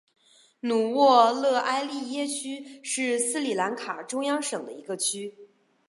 [0.61, 5.35] 努沃勒埃利耶区是斯里兰卡中央省的一个区。